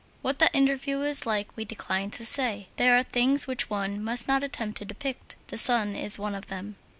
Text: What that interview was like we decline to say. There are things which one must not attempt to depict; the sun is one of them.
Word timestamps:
What 0.23 0.39
that 0.39 0.55
interview 0.55 0.97
was 0.97 1.27
like 1.27 1.55
we 1.55 1.63
decline 1.63 2.09
to 2.09 2.25
say. 2.25 2.69
There 2.77 2.97
are 2.97 3.03
things 3.03 3.45
which 3.45 3.69
one 3.69 4.03
must 4.03 4.27
not 4.27 4.43
attempt 4.43 4.79
to 4.79 4.85
depict; 4.85 5.35
the 5.49 5.59
sun 5.59 5.95
is 5.95 6.17
one 6.17 6.33
of 6.33 6.47
them. 6.47 6.75